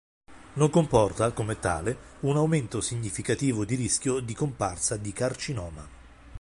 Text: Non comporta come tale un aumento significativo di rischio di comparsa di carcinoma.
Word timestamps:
Non 0.53 0.71
comporta 0.71 1.31
come 1.31 1.59
tale 1.59 1.95
un 2.21 2.35
aumento 2.35 2.81
significativo 2.81 3.65
di 3.65 3.75
rischio 3.75 4.19
di 4.19 4.33
comparsa 4.33 4.97
di 4.97 5.13
carcinoma. 5.13 5.87